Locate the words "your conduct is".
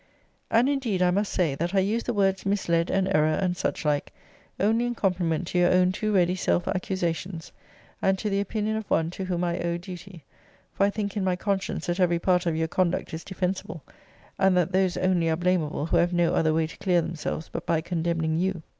12.55-13.23